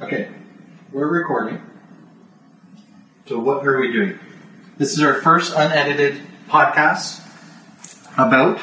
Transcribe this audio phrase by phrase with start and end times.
[0.00, 0.28] Okay,
[0.92, 1.60] we're recording.
[3.26, 4.16] So what are we doing?
[4.76, 7.20] This is our first unedited podcast
[8.16, 8.60] about.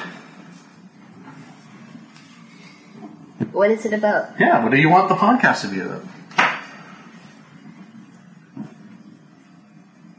[3.51, 4.39] What is it about?
[4.39, 6.03] Yeah, what do you want the podcast to be about?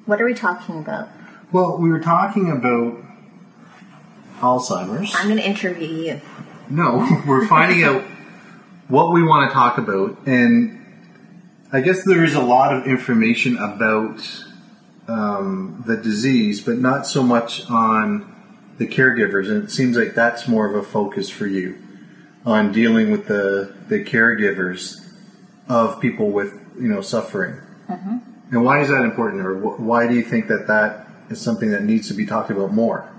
[0.04, 1.08] What are we talking about?
[1.50, 3.02] Well, we were talking about
[4.40, 5.14] Alzheimer's.
[5.16, 6.20] I'm going to interview you.
[6.68, 8.02] No, we're finding out
[8.88, 10.75] what we want to talk about, and
[11.72, 14.20] I guess there is a lot of information about
[15.08, 18.32] um, the disease, but not so much on
[18.78, 19.50] the caregivers.
[19.50, 21.76] And it seems like that's more of a focus for you
[22.44, 25.04] on dealing with the the caregivers
[25.68, 27.60] of people with you know suffering.
[28.52, 31.70] And why is that important, or wh- why do you think that that is something
[31.72, 33.10] that needs to be talked about more?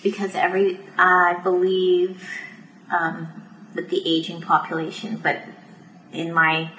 [0.00, 2.22] Because every, I believe,
[2.96, 3.42] um,
[3.74, 5.42] with the aging population, but
[6.12, 6.70] in my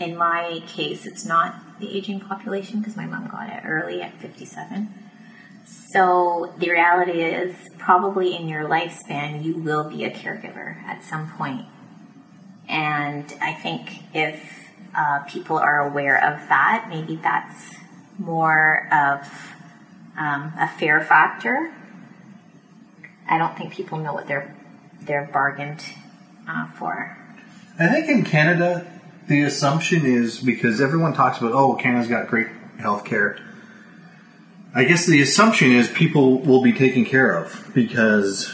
[0.00, 4.18] in my case, it's not the aging population because my mom got it early at
[4.20, 4.92] 57.
[5.64, 11.30] So the reality is, probably in your lifespan, you will be a caregiver at some
[11.30, 11.66] point.
[12.68, 17.74] And I think if uh, people are aware of that, maybe that's
[18.18, 19.26] more of
[20.18, 21.72] um, a fear factor.
[23.28, 24.54] I don't think people know what they're
[25.00, 25.84] they're bargained
[26.48, 27.23] uh, for.
[27.78, 28.86] I think in Canada,
[29.26, 33.38] the assumption is because everyone talks about, oh, Canada's got great health care.
[34.74, 38.52] I guess the assumption is people will be taken care of because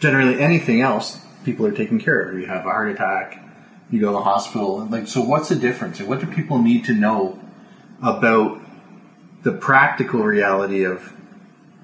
[0.00, 2.38] generally anything else, people are taken care of.
[2.38, 3.42] You have a heart attack,
[3.90, 4.86] you go to the hospital.
[4.86, 6.00] Like, so what's the difference?
[6.00, 7.38] What do people need to know
[8.02, 8.60] about
[9.42, 11.12] the practical reality of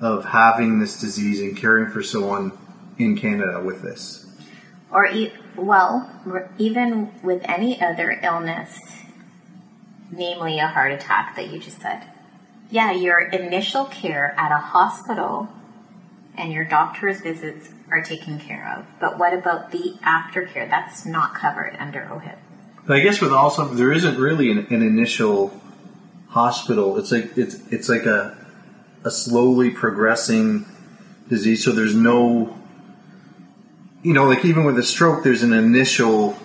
[0.00, 2.52] of having this disease and caring for someone
[2.98, 4.26] in Canada with this?
[4.90, 5.06] Or
[5.58, 6.10] well,
[6.58, 8.78] even with any other illness,
[10.10, 12.04] namely a heart attack that you just said.
[12.70, 15.48] Yeah, your initial care at a hospital
[16.36, 18.86] and your doctor's visits are taken care of.
[19.00, 20.68] But what about the aftercare?
[20.68, 22.38] That's not covered under OHIP.
[22.86, 25.58] But I guess with Alzheimer's, there isn't really an, an initial
[26.28, 26.98] hospital.
[26.98, 28.36] It's like it's it's like a
[29.04, 30.66] a slowly progressing
[31.28, 31.64] disease.
[31.64, 32.57] So there's no,
[34.02, 36.36] you know, like even with a stroke, there's an initial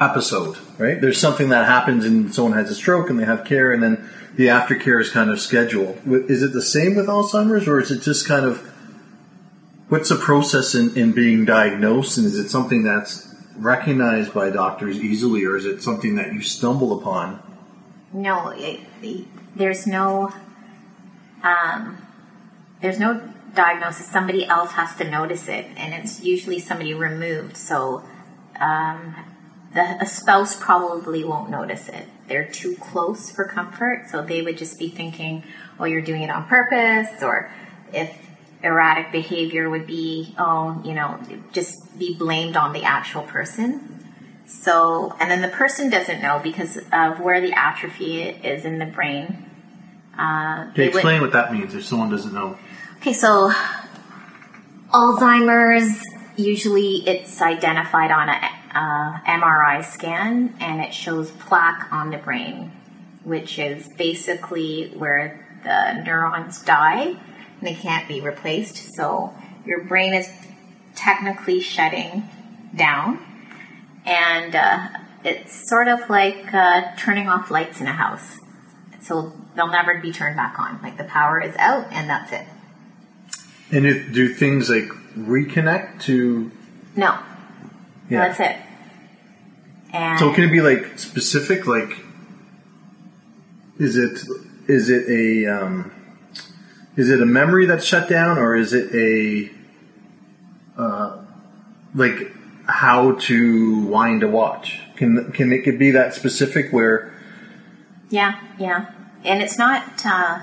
[0.00, 1.00] episode, right?
[1.00, 4.08] There's something that happens and someone has a stroke and they have care, and then
[4.34, 5.98] the aftercare is kind of scheduled.
[6.06, 8.58] Is it the same with Alzheimer's, or is it just kind of
[9.88, 14.98] what's the process in, in being diagnosed, and is it something that's recognized by doctors
[14.98, 17.40] easily, or is it something that you stumble upon?
[18.12, 19.26] No, it, it-
[19.56, 20.32] there's no,
[21.44, 21.96] um,
[22.82, 23.20] there's no
[23.54, 24.06] diagnosis.
[24.06, 27.56] Somebody else has to notice it, and it's usually somebody removed.
[27.56, 28.02] So,
[28.60, 29.14] um,
[29.72, 32.06] the a spouse probably won't notice it.
[32.28, 35.42] They're too close for comfort, so they would just be thinking,
[35.78, 37.50] "Oh, you're doing it on purpose," or
[37.92, 38.10] if
[38.62, 41.18] erratic behavior would be, "Oh, you know,
[41.52, 43.90] just be blamed on the actual person."
[44.46, 48.86] So, and then the person doesn't know because of where the atrophy is in the
[48.86, 49.50] brain.
[50.18, 52.56] Uh, Okay, they would- explain what that means if someone doesn't know.
[53.04, 53.52] Okay, so
[54.88, 56.02] Alzheimer's
[56.36, 62.72] usually it's identified on a uh, MRI scan, and it shows plaque on the brain,
[63.22, 67.18] which is basically where the neurons die and
[67.60, 68.94] they can't be replaced.
[68.94, 69.34] So
[69.66, 70.30] your brain is
[70.94, 72.26] technically shutting
[72.74, 73.18] down,
[74.06, 74.88] and uh,
[75.22, 78.38] it's sort of like uh, turning off lights in a house.
[79.02, 80.80] So they'll never be turned back on.
[80.82, 82.46] Like the power is out, and that's it.
[83.72, 86.50] And if, do things like reconnect to?
[86.96, 87.18] No,
[88.08, 88.28] Yeah.
[88.28, 88.56] That's it.
[89.92, 91.66] And So can it be like specific?
[91.66, 91.96] Like,
[93.78, 94.20] is it
[94.68, 95.92] is it a um,
[96.96, 99.50] is it a memory that's shut down, or is it a
[100.80, 101.22] uh,
[101.94, 102.32] like
[102.66, 104.80] how to wind a watch?
[104.96, 107.12] Can can it could be that specific where?
[108.10, 108.90] yeah, yeah,
[109.24, 110.04] and it's not.
[110.04, 110.40] Uh,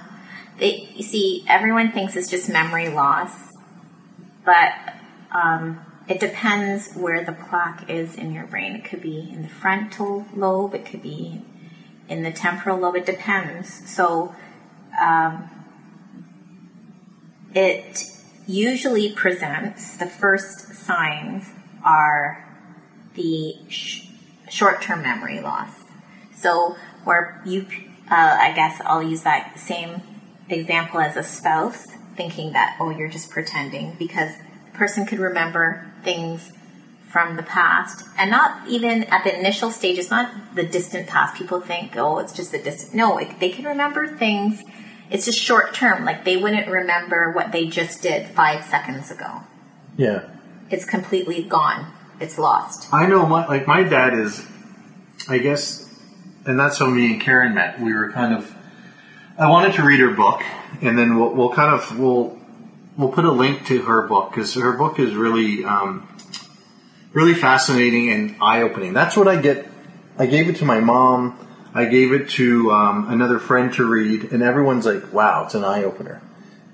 [0.62, 3.32] they, you see, everyone thinks it's just memory loss,
[4.46, 4.72] but
[5.32, 8.76] um, it depends where the plaque is in your brain.
[8.76, 10.76] It could be in the frontal lobe.
[10.76, 11.42] It could be
[12.08, 12.96] in the temporal lobe.
[12.96, 13.90] It depends.
[13.90, 14.36] So
[15.02, 15.50] um,
[17.56, 18.04] it
[18.46, 21.50] usually presents the first signs
[21.84, 22.48] are
[23.16, 24.06] the sh-
[24.48, 25.72] short-term memory loss.
[26.36, 27.66] So where you,
[28.12, 30.04] uh, I guess I'll use that same
[30.50, 34.32] example as a spouse, thinking that oh you're just pretending because
[34.72, 36.52] the person could remember things
[37.12, 39.98] from the past, and not even at the initial stage.
[39.98, 41.36] It's not the distant past.
[41.36, 42.96] People think, oh, it's just the distant.
[42.96, 44.62] No, it, they can remember things.
[45.10, 46.06] It's just short term.
[46.06, 49.42] Like they wouldn't remember what they just did five seconds ago.
[49.98, 50.24] Yeah.
[50.70, 51.92] It's completely gone.
[52.22, 52.88] It's lost.
[52.94, 54.46] I know my like my dad is
[55.28, 55.88] I guess
[56.46, 57.82] and that's how me and Karen met.
[57.82, 58.56] We were kind of
[59.38, 60.44] I wanted to read her book
[60.82, 62.38] and then we'll, we'll kind of we'll
[62.98, 66.08] we'll put a link to her book because her book is really um,
[67.14, 68.94] really fascinating and eye opening.
[68.94, 69.68] That's what I get.
[70.18, 71.38] I gave it to my mom.
[71.74, 75.64] I gave it to um, another friend to read, and everyone's like, "Wow, it's an
[75.64, 76.22] eye opener."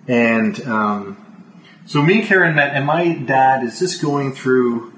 [0.08, 4.94] And um, so me and Karen met, and my dad is just going through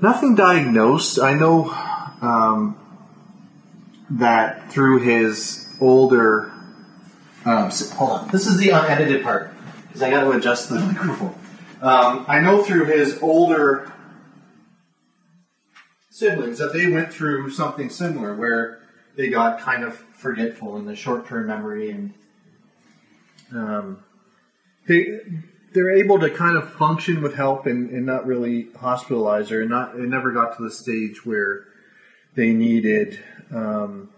[0.00, 1.18] nothing diagnosed.
[1.18, 1.70] I know
[2.20, 2.78] um,
[4.10, 6.52] that through his older.
[7.44, 8.28] Um, hold on.
[8.28, 9.52] This is the unedited part
[9.88, 11.34] because I got to adjust the microphone.
[11.80, 13.92] Um, I know through his older
[16.10, 18.80] siblings that they went through something similar where
[19.16, 22.14] they got kind of forgetful in the short-term memory and
[23.52, 24.04] um,
[24.86, 25.18] they
[25.72, 29.96] they're able to kind of function with help and, and not really hospitalize or not
[29.96, 31.64] it never got to the stage where
[32.34, 33.18] they needed
[33.50, 34.10] um,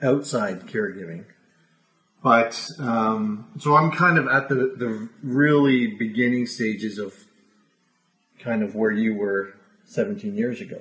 [0.00, 1.24] outside caregiving
[2.24, 7.12] but um, so I'm kind of at the the really beginning stages of
[8.38, 9.54] kind of where you were
[9.84, 10.80] 17 years ago.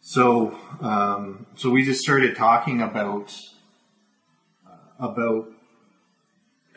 [0.00, 3.32] So um, so we just started talking about
[4.66, 5.50] uh, about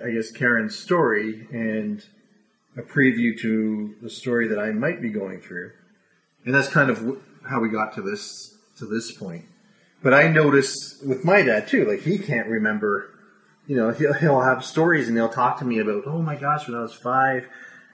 [0.06, 2.06] I guess Karen's story and
[2.78, 5.72] a preview to the story that I might be going through,
[6.46, 9.46] and that's kind of how we got to this to this point.
[10.04, 13.11] But I noticed with my dad too, like he can't remember
[13.72, 16.68] you know, he'll, he'll have stories and he'll talk to me about, oh my gosh,
[16.68, 17.48] when I was five,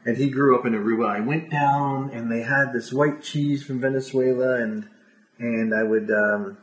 [0.05, 1.07] and he grew up in Aruba.
[1.07, 4.89] I went down and they had this white cheese from Venezuela, and
[5.37, 6.57] and I would um,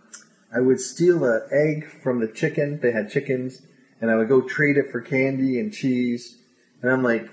[0.53, 2.81] I would steal an egg from the chicken.
[2.81, 3.63] They had chickens,
[4.01, 6.37] and I would go trade it for candy and cheese.
[6.83, 7.29] And I'm like,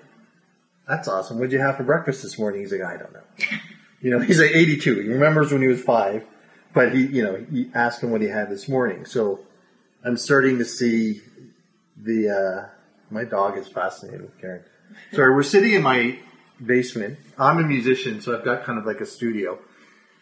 [0.87, 1.37] that's awesome.
[1.37, 2.61] What'd you have for breakfast this morning?
[2.61, 3.23] He's like, I don't know.
[4.03, 4.99] You know, he's like 82.
[4.99, 6.25] He remembers when he was five,
[6.73, 9.05] but he, you know, he asked him what he had this morning.
[9.05, 9.41] So
[10.03, 11.21] I'm starting to see
[12.01, 12.69] the uh,
[13.09, 14.63] my dog is fascinated with Karen.
[15.13, 16.19] Sorry, we're sitting in my
[16.63, 17.19] basement.
[17.37, 19.59] I'm a musician, so I've got kind of like a studio.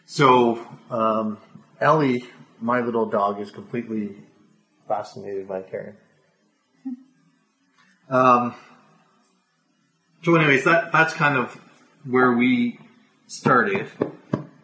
[0.06, 1.38] So um,
[1.80, 2.24] Ellie,
[2.60, 4.16] my little dog, is completely
[4.86, 5.96] fascinated by Karen.
[8.08, 8.54] Um,
[10.22, 11.58] so, anyways, that that's kind of
[12.04, 12.78] where we
[13.28, 13.86] started,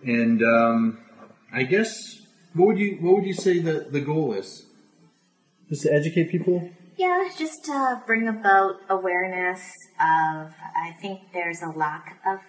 [0.05, 0.99] and um,
[1.53, 2.21] I guess
[2.55, 4.65] what would you what would you say the the goal is?
[5.69, 9.61] Just to educate people yeah, just to bring about awareness
[10.01, 12.41] of, I think there's a lack of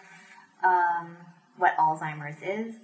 [0.64, 1.18] um,
[1.58, 2.76] what Alzheimer's is.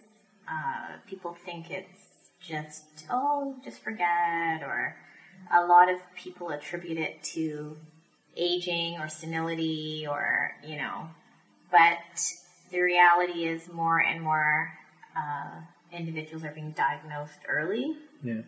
[0.47, 1.99] Uh, people think it's
[2.41, 4.95] just, oh, just forget, or
[5.53, 7.77] a lot of people attribute it to
[8.35, 11.07] aging or senility or, you know,
[11.71, 12.19] but
[12.71, 14.71] the reality is more and more
[15.15, 15.61] uh,
[15.91, 17.95] individuals are being diagnosed early.
[18.21, 18.41] Yeah.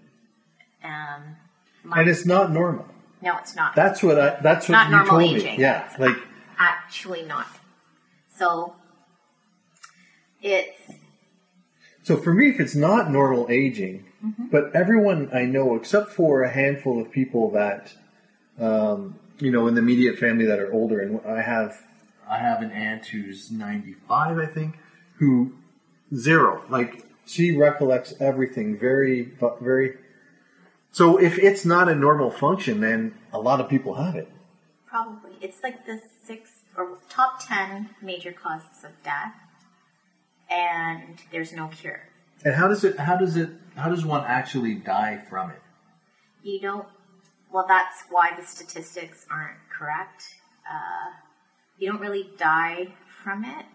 [0.83, 1.37] Um,
[1.93, 2.87] and it's not normal.
[3.21, 3.75] No, it's not.
[3.75, 4.39] That's what I.
[4.41, 5.55] That's what not you normal told aging.
[5.57, 5.61] me.
[5.61, 6.15] Yeah, like
[6.59, 7.47] actually not.
[8.35, 8.75] So
[10.41, 10.79] it's
[12.03, 14.45] so for me, if it's not normal aging, Mm-hmm.
[14.47, 17.93] but everyone I know, except for a handful of people that,
[18.59, 21.75] um, you know, in the immediate family that are older, and I have,
[22.27, 24.77] I have an aunt who's ninety-five, I think,
[25.19, 25.53] who
[26.15, 29.97] zero, like she recollects everything very, very.
[30.95, 34.29] So if it's not a normal function, then a lot of people have it.
[34.85, 36.41] probably it's like the six
[36.77, 39.35] or top ten major causes of death,
[40.49, 41.99] and there's no cure.
[42.45, 42.97] And how does it?
[42.97, 43.49] How does it?
[43.75, 45.61] How does one actually die from it?
[46.43, 46.87] You don't.
[47.51, 50.23] Well, that's why the statistics aren't correct.
[50.65, 51.11] Uh,
[51.77, 52.87] you don't really die
[53.21, 53.65] from it.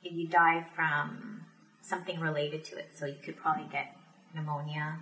[0.00, 1.44] You die from
[1.82, 2.88] something related to it.
[2.94, 3.94] So you could probably get
[4.34, 5.00] pneumonia.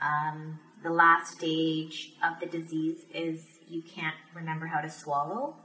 [0.00, 5.56] Um, the last stage of the disease is you can't remember how to swallow.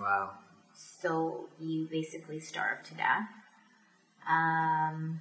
[0.00, 0.30] Wow.
[0.74, 3.28] So you basically starve to death.
[4.28, 5.20] Um,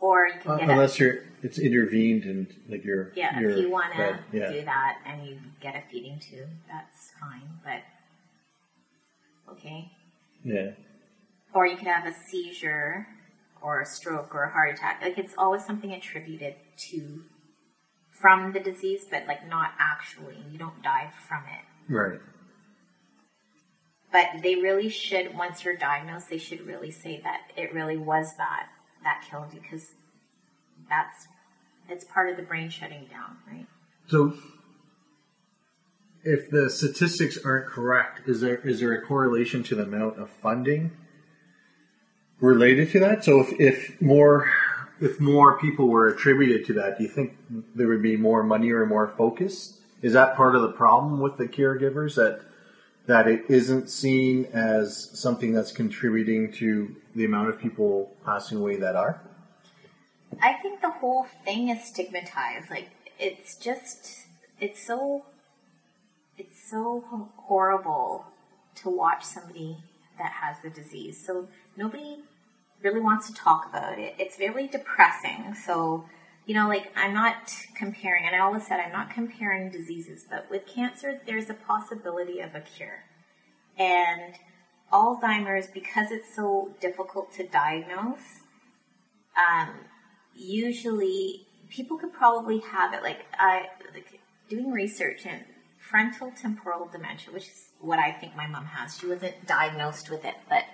[0.00, 3.12] or you can Uh, get a, unless you're, it's intervened and like you're.
[3.14, 4.50] yeah, you're if you want to yeah.
[4.50, 7.48] do that and you get a feeding tube, that's fine.
[7.62, 7.82] But
[9.52, 9.90] okay,
[10.42, 10.72] Yeah.
[11.54, 13.06] or you could have a seizure
[13.62, 15.00] or a stroke or a heart attack.
[15.02, 16.56] Like it's always something attributed
[16.90, 17.22] to
[18.24, 20.38] from the disease, but like not actually.
[20.50, 21.92] You don't die from it.
[21.92, 22.20] Right.
[24.10, 28.28] but they really should once you're diagnosed they should really say that it really was
[28.38, 28.68] that
[29.02, 29.88] that killed you because
[30.88, 31.26] that's
[31.90, 33.66] it's part of the brain shutting down right
[34.06, 34.32] So,
[36.22, 40.30] if the statistics aren't correct, is there is there a correlation to the amount of
[40.30, 40.92] funding
[42.40, 43.24] related to that?
[43.24, 44.50] So, if, if more
[45.04, 47.36] if more people were attributed to that, do you think
[47.74, 49.78] there would be more money or more focus?
[50.00, 52.40] Is that part of the problem with the caregivers that
[53.06, 58.76] that it isn't seen as something that's contributing to the amount of people passing away
[58.76, 59.20] that are?
[60.40, 62.70] I think the whole thing is stigmatized.
[62.70, 64.22] Like it's just
[64.58, 65.26] it's so
[66.38, 68.24] it's so horrible
[68.76, 69.76] to watch somebody
[70.16, 71.22] that has the disease.
[71.24, 72.22] So nobody
[72.84, 74.14] really wants to talk about it.
[74.18, 75.54] It's very depressing.
[75.64, 76.04] So,
[76.46, 80.48] you know, like I'm not comparing, and I always said I'm not comparing diseases, but
[80.50, 83.04] with cancer, there's a possibility of a cure.
[83.78, 84.34] And
[84.92, 88.42] Alzheimer's, because it's so difficult to diagnose,
[89.36, 89.70] um,
[90.36, 93.02] usually people could probably have it.
[93.02, 95.40] Like I, like doing research in
[95.78, 98.98] frontal temporal dementia, which is what I think my mom has.
[98.98, 100.64] She wasn't diagnosed with it, but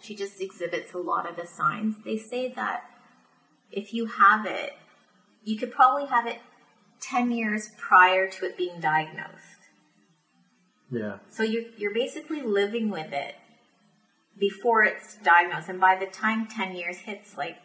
[0.00, 1.96] she just exhibits a lot of the signs.
[2.04, 2.84] They say that
[3.70, 4.74] if you have it,
[5.44, 6.38] you could probably have it
[7.00, 9.68] 10 years prior to it being diagnosed.
[10.90, 11.18] Yeah.
[11.28, 13.34] So you're, you're basically living with it
[14.38, 15.68] before it's diagnosed.
[15.68, 17.56] And by the time 10 years hits, like,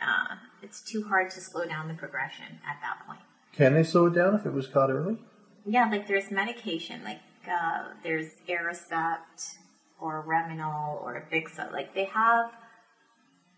[0.00, 3.20] uh, it's too hard to slow down the progression at that point.
[3.52, 5.18] Can they slow it down if it was caught early?
[5.66, 7.20] Yeah, like there's medication, like
[7.50, 9.56] uh, there's Aricept
[10.00, 11.72] or Reminyl or Bixa.
[11.72, 12.52] Like they have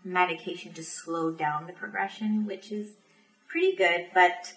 [0.04, 2.88] medication to slow down the progression, which is
[3.48, 4.52] pretty good, but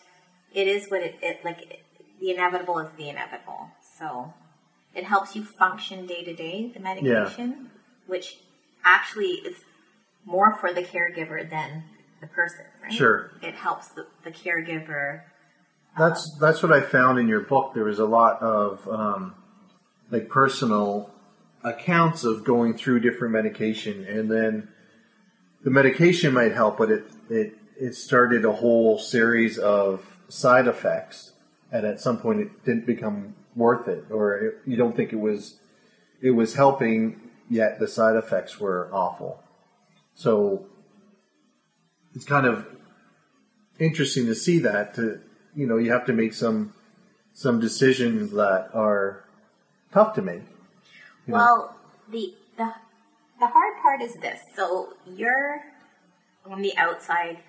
[0.54, 1.62] it is what it, it like.
[1.64, 1.80] It,
[2.20, 3.70] the inevitable is the inevitable.
[4.00, 4.34] So
[4.94, 6.72] it helps you function day to day.
[6.74, 7.70] The medication,
[8.08, 8.38] which
[8.86, 9.58] actually is
[10.24, 11.84] more for the caregiver than
[12.22, 12.94] the person, right?
[12.94, 13.32] Sure.
[13.42, 15.22] It helps the, the caregiver
[15.98, 17.74] That's that's what I found in your book.
[17.74, 19.36] There was a lot of um,
[20.12, 21.10] like personal
[21.66, 24.70] accounts of going through different medication, and then
[25.64, 31.34] the medication might help, but it it it started a whole series of side effects,
[31.72, 35.20] and at some point it didn't become worth it, or it, you don't think it
[35.20, 35.56] was
[36.22, 37.20] it was helping,
[37.50, 39.44] yet the side effects were awful.
[40.14, 40.68] So
[42.14, 42.68] it's kind of
[43.80, 45.20] interesting to see that to
[45.56, 46.74] you know you have to make some
[47.34, 49.26] some decisions that are
[49.92, 50.44] tough to make
[51.28, 51.76] Well,
[52.12, 52.74] the the
[53.40, 54.40] the hard part is this.
[54.56, 55.62] So you're
[56.46, 57.40] on the outside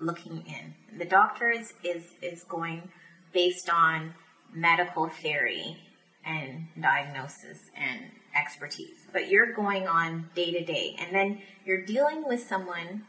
[0.00, 0.98] looking in.
[0.98, 2.90] The doctor is is, is going
[3.32, 4.14] based on
[4.52, 5.78] medical theory
[6.24, 8.00] and diagnosis and
[8.34, 9.06] expertise.
[9.12, 13.04] But you're going on day to day and then you're dealing with someone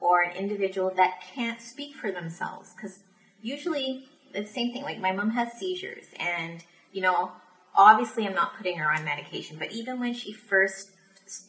[0.00, 3.00] or an individual that can't speak for themselves because
[3.42, 7.32] usually the same thing like my mom has seizures and you know
[7.76, 10.90] obviously i'm not putting her on medication but even when she first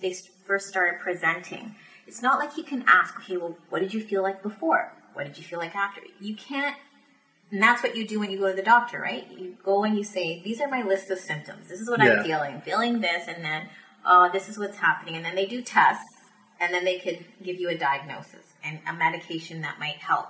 [0.02, 0.14] they
[0.46, 1.76] first started presenting
[2.08, 4.94] it's not like you can ask okay well what did you feel like before?
[5.14, 6.02] What did you feel like after?
[6.20, 6.76] You can't
[7.52, 9.28] and that's what you do when you go to the doctor right?
[9.32, 11.70] You go and you say these are my list of symptoms.
[11.70, 12.14] This is what Yeah.
[12.14, 12.62] i'm feeling.
[12.62, 13.70] Feeling this and then
[14.06, 15.16] uh, this is what's happening.
[15.16, 16.04] And then they do tests
[16.60, 20.30] and then they could give you a diagnosis and a medication that might help.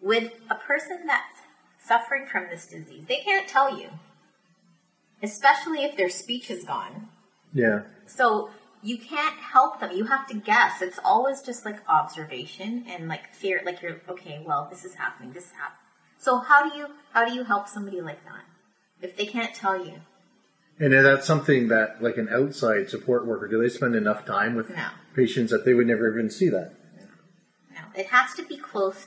[0.00, 1.40] With a person that's
[1.84, 3.88] suffering from this disease, they can't tell you,
[5.22, 7.08] especially if their speech is gone.
[7.52, 8.50] yeah So
[8.82, 9.90] you can't help them.
[9.96, 10.80] You have to guess.
[10.82, 13.60] It's always just like observation and like fear.
[13.64, 14.42] Like you're okay.
[14.46, 15.32] Well, this is happening.
[15.32, 15.78] This is happening.
[16.18, 18.44] So how do you how do you help somebody like that
[19.02, 19.94] if they can't tell you?
[20.78, 24.68] and that's something that like an outside support worker do they spend enough time with
[24.68, 24.88] No.
[25.14, 26.74] patients that they would never even see that
[27.74, 29.06] No, it has to be close.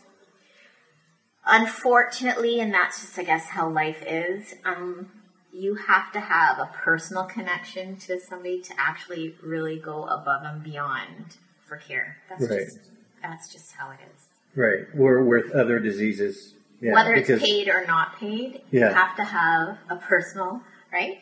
[1.46, 4.54] Unfortunately, and that's just, I guess, how life is.
[4.66, 5.12] Um,
[5.52, 10.64] you have to have a personal connection to somebody to actually really go above and
[10.64, 12.18] beyond for care.
[12.30, 12.60] That's Right.
[12.66, 12.80] just
[13.22, 14.28] that's just how it is.
[14.56, 18.90] right or with other diseases yeah Whether it's because paid or not paid, Yeah.
[18.90, 20.62] you have to have a personal,
[20.94, 21.22] right?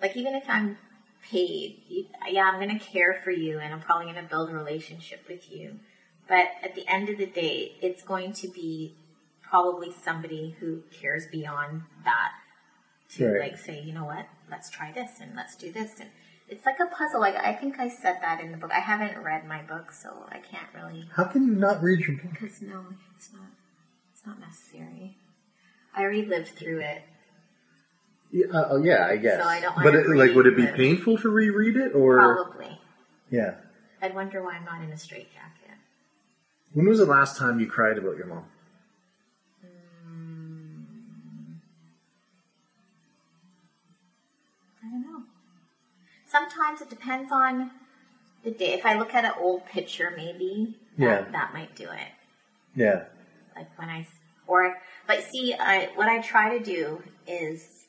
[0.00, 0.78] Like even if I'm
[1.22, 4.50] paid, you, yeah, I'm going to care for you and I'm probably going to build
[4.50, 5.78] a relationship with you.
[6.28, 8.94] But at the end of the day, it's going to be
[9.42, 12.32] probably somebody who cares beyond that
[13.16, 13.40] to Right.
[13.52, 16.10] like say, you know what, let's try this and let's do this and
[16.48, 17.20] it's like a puzzle.
[17.20, 18.70] Like I think I said that in the book.
[18.72, 22.16] I haven't read my book, so I can't really how can you not read your
[22.16, 22.84] book because no,
[23.16, 23.50] it's not.
[24.12, 25.16] It's not necessary.
[25.94, 27.02] I already lived through it.
[28.30, 29.42] Yeah, uh, oh, yeah, I guess.
[29.42, 32.78] So I don't but it, like, would it be painful to reread it, or Probably.
[33.30, 33.54] yeah?
[34.02, 35.70] I'd wonder why I'm not in a straitjacket.
[36.72, 38.44] When was the last time you cried about your mom?
[46.36, 47.70] Sometimes it depends on
[48.44, 48.74] the day.
[48.74, 51.32] If I look at an old picture, maybe that, Yeah.
[51.32, 52.08] that might do it.
[52.74, 53.04] Yeah,
[53.54, 54.06] Like when I
[54.46, 54.76] or
[55.06, 57.86] but see, I what I try to do is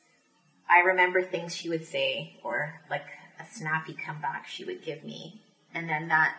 [0.68, 3.04] I remember things she would say or like
[3.38, 5.42] a snappy comeback she would give me,
[5.74, 6.36] and then that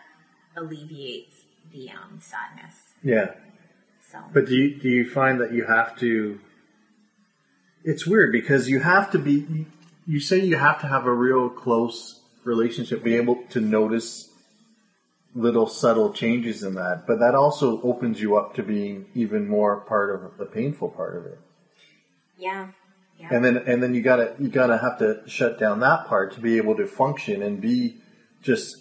[0.56, 1.36] alleviates
[1.72, 2.74] the um, sadness.
[3.04, 3.34] yeah.
[4.10, 6.40] So But do you do you find that you have to?
[7.84, 9.66] It's weird because you have to be.
[10.10, 14.28] You, say you have to have a real close relationship, be able to notice
[15.34, 19.76] little subtle changes in that, but that also opens you up to being even more
[19.80, 21.38] part of the painful part of it.
[22.36, 22.68] yeah,
[23.18, 23.28] yeah.
[23.30, 26.40] And then and then you gotta you gotta have to shut down that part to
[26.40, 28.00] be able to function and be
[28.42, 28.76] just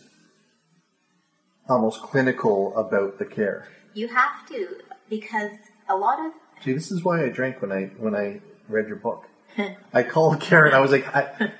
[1.67, 3.67] almost clinical about the care.
[3.93, 4.77] you have to
[5.09, 5.51] because
[5.87, 6.31] a lot of
[6.63, 9.27] See, this is why I drank when I when I read your book.
[9.93, 10.73] I called Karen.
[10.73, 11.51] I was like, I,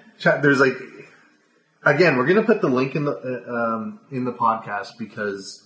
[0.41, 0.73] "There's like,
[1.83, 5.63] again, we're gonna put the link in the uh, um, in the podcast because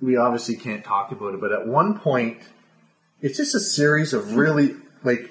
[0.00, 1.40] we obviously can't talk about it.
[1.40, 2.38] But at one point,
[3.20, 5.30] it's just a series of really like,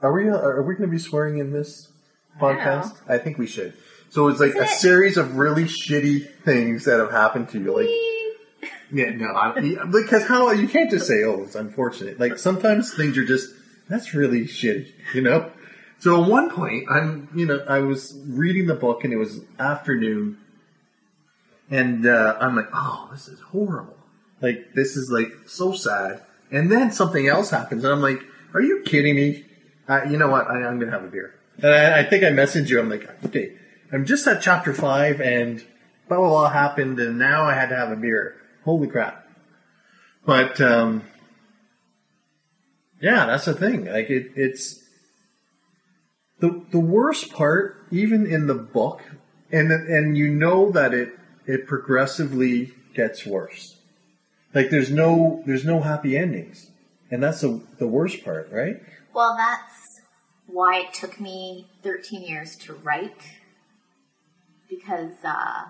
[0.00, 1.90] are we are we gonna be swearing in this
[2.40, 2.96] podcast?
[3.08, 3.74] I, think we should.
[4.10, 7.76] So it's like a it- series of really shitty things that have happened to you,
[7.76, 7.88] like.
[8.94, 9.58] Yeah, no, I,
[9.90, 13.48] because how you can't just say, "Oh, it's unfortunate." Like sometimes things are just
[13.92, 15.50] that's really shitty, you know.
[15.98, 19.40] So at one point, I'm, you know, I was reading the book and it was
[19.58, 20.38] afternoon,
[21.70, 23.98] and uh, I'm like, "Oh, this is horrible."
[24.40, 26.22] Like this is like so sad.
[26.50, 28.22] And then something else happens, and I'm like,
[28.54, 29.44] "Are you kidding me?"
[29.86, 30.48] Uh, you know what?
[30.48, 31.34] I, I'm gonna have a beer.
[31.58, 32.80] And I, I think I messaged you.
[32.80, 33.56] I'm like, "Okay,
[33.92, 35.64] I'm just at chapter five, and
[36.08, 39.28] blah blah blah happened, and now I had to have a beer." Holy crap!
[40.24, 41.02] But um,
[43.02, 43.86] yeah, that's the thing.
[43.86, 44.82] Like it, it's
[46.38, 49.02] the the worst part, even in the book,
[49.50, 53.76] and and you know that it it progressively gets worse.
[54.54, 56.70] Like there's no there's no happy endings,
[57.10, 58.80] and that's the the worst part, right?
[59.14, 60.00] well, that's
[60.46, 63.22] why it took me 13 years to write
[64.68, 65.64] because uh,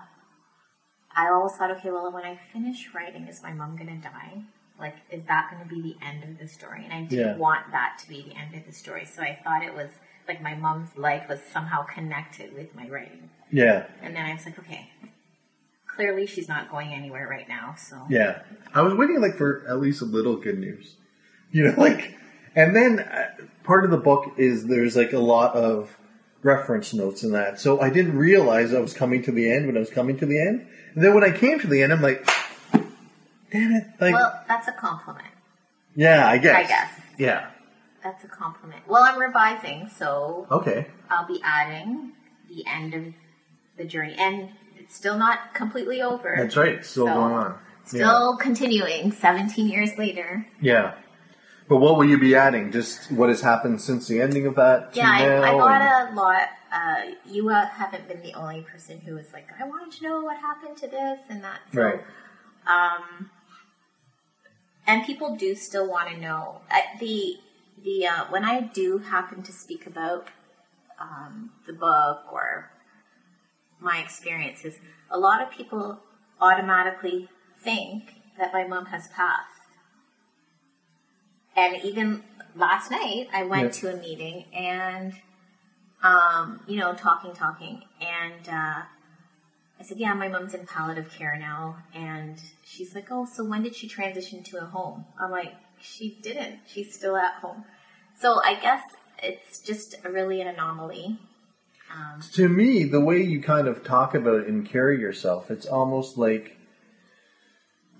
[1.15, 4.43] I always thought, okay, well, when I finish writing, is my mom gonna die?
[4.79, 6.83] Like, is that gonna be the end of the story?
[6.83, 7.37] And I didn't Yeah.
[7.37, 9.89] want that to be the end of the story, so I thought it was
[10.27, 13.29] like my mom's life was somehow connected with my writing.
[13.51, 14.89] Yeah, And then I was like, okay,
[15.85, 18.41] clearly she's not going anywhere right now, so yeah.
[18.73, 20.95] I was waiting like for at least a little good news,
[21.51, 22.17] you know, like,
[22.55, 23.29] and then uh,
[23.63, 25.95] part of the book is there's like a lot of
[26.41, 29.77] reference notes in that, so I didn't realize I was coming to the end when
[29.77, 32.01] I was coming to the end, and then when I came to the end, I'm
[32.01, 32.27] like,
[33.53, 35.27] damn it, like, well, that's a compliment.
[35.95, 36.89] yeah, I guess, I guess.
[37.17, 37.47] yeah,
[38.03, 38.81] That's a compliment.
[38.87, 42.11] Well, I'm revising, so okay, I'll be adding
[42.49, 43.05] the end of
[43.77, 46.35] the journey, and it's still not completely over.
[46.37, 50.45] that's right, it's still So, going on, Still continuing 17 years later.
[50.61, 50.73] yeah.
[50.73, 50.93] yeah.
[51.69, 52.73] But what will you be adding?
[52.73, 54.89] Just what has happened since the ending of that?
[54.95, 56.49] Yeah, I, I got and- a lot.
[56.73, 60.21] Uh, you uh, haven't been the only person who was like, I wanted to know
[60.21, 61.59] what happened to this and that.
[61.73, 62.01] So, Right.
[62.67, 63.29] Um,
[64.85, 66.61] and people do still want to know.
[66.71, 67.37] Uh, the
[67.83, 70.27] the uh, when I do happen to speak about
[70.99, 72.71] um, the book or
[73.79, 74.75] my experiences,
[75.09, 75.99] a lot of people
[76.39, 79.49] automatically think that my mom has passed.
[81.55, 82.23] And even
[82.55, 85.13] last night, I went to a meeting and,
[86.01, 88.81] um, you know, talking, talking, and uh,
[89.83, 93.63] I said, "Yeah, my mom's in palliative care now." And she's like, "Oh, so when
[93.63, 96.59] did she transition to a home?" I'm like, "She didn't.
[96.67, 97.65] She's still at home."
[98.17, 98.81] So I guess
[99.21, 101.19] it's just really an anomaly.
[101.93, 105.65] Um, to me, the way you kind of talk about it and carry yourself, it's
[105.65, 106.55] almost like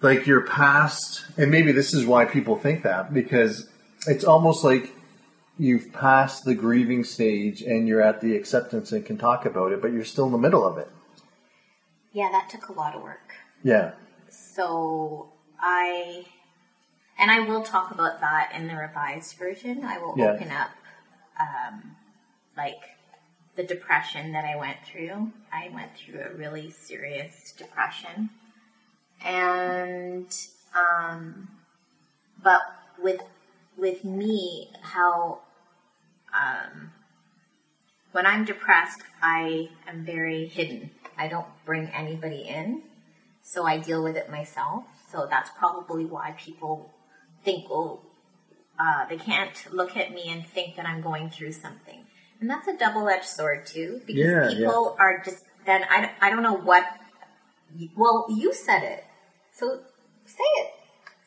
[0.02, 3.68] like your past, and maybe this is why people think that because
[4.08, 4.94] it's almost like
[5.60, 9.82] you've passed the grieving stage and you're at the acceptance and can talk about it,
[9.82, 10.88] but you're still in the middle of it.
[12.14, 13.34] Yeah, that took a lot of work.
[13.64, 13.92] Yeah,
[14.30, 16.26] So I,
[17.18, 19.84] and I will talk about that in the revised version.
[19.84, 20.32] I will Yeah.
[20.32, 20.72] open up,
[21.40, 21.96] um,
[22.56, 22.96] like
[23.56, 25.32] the depression that I went through.
[25.52, 28.30] I went through a really serious depression,
[29.24, 30.28] and
[30.76, 31.50] um,
[32.42, 32.62] but
[33.02, 33.22] with
[33.78, 35.40] with me, how
[36.34, 36.92] um,
[38.14, 40.92] when I'm depressed, I am very hidden.
[41.18, 42.84] I don't bring anybody in,
[43.42, 44.86] so I deal with it myself.
[45.12, 46.94] So that's probably why people
[47.44, 48.02] think, oh,
[48.80, 52.06] uh, they can't look at me and think that I'm going through something.
[52.40, 56.30] And that's a double edged sword, too, because Yeah, people are just, then I, I
[56.30, 56.86] don't know what,
[57.96, 59.04] well, you said it.
[59.52, 59.82] So
[60.26, 60.72] say it.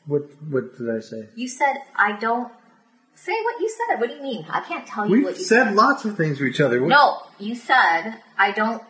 [0.07, 1.29] What what did I say?
[1.35, 2.53] You said, I don't,
[3.17, 4.01] say what you said.
[4.01, 4.47] What do you mean?
[4.49, 6.81] I can't tell you We've what you said lots of things to each other.
[6.81, 8.83] What- No, you said, I don't,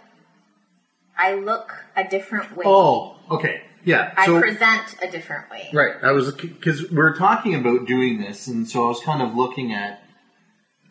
[1.18, 2.64] I look a different way.
[2.66, 3.62] Oh, okay.
[3.84, 4.12] Yeah.
[4.16, 5.70] I so present a different way.
[5.72, 9.22] right, I was because we are talking about doing this, and so I was kind
[9.22, 10.02] of looking at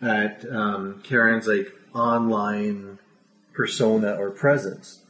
[0.02, 3.00] at um, Karen's like online
[3.54, 5.02] persona or presence,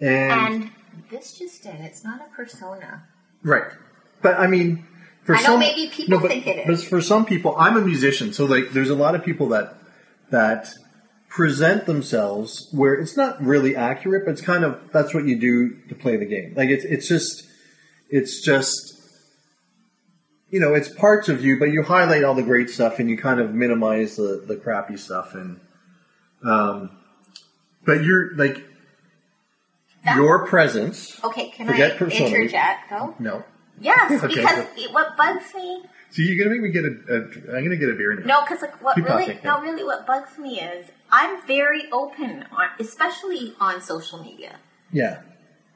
[0.00, 0.70] and, And
[1.10, 3.04] this just in, it's not a persona.
[3.42, 3.72] right,
[4.20, 4.86] but I mean,
[5.22, 7.76] for I know some maybe people no, but, think it but for some people, I'm
[7.76, 9.74] a musician, so like, there's a lot of people that
[10.30, 10.70] that
[11.28, 15.76] present themselves where it's not really accurate, but it's kind of that's what you do
[15.88, 16.54] to play the game.
[16.56, 17.46] Like it's it's just
[18.10, 19.00] it's just
[20.50, 23.16] you know it's parts of you, but you highlight all the great stuff and you
[23.16, 25.60] kind of minimize the the crappy stuff and
[26.44, 26.90] um,
[27.84, 28.62] but you're like
[30.04, 31.22] That- your presence.
[31.24, 33.14] Okay, can I interject though?
[33.18, 33.44] No,
[33.80, 36.88] Yes, Okay, because it, what bugs me, so you're gonna make me get a.
[36.88, 38.26] a I'm gonna get a beer now.
[38.26, 42.44] no, because like what Keep really, no, really, what bugs me is I'm very open,
[42.52, 44.56] on, especially on social media.
[44.92, 45.20] Yeah,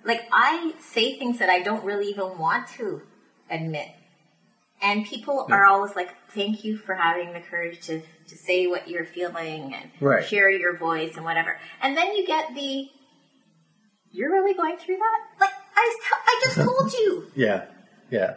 [0.05, 3.01] Like I say things that I don't really even want to
[3.51, 3.89] admit.
[4.83, 8.89] And people are always like, thank you for having the courage to, to say what
[8.89, 10.23] you're feeling and Right.
[10.23, 11.59] share your voice and whatever.
[11.81, 12.91] And then you get the,
[14.13, 15.21] you're really going through that?
[15.41, 17.31] Like, I, I just told you.
[17.35, 17.65] Yeah,
[18.11, 18.35] yeah.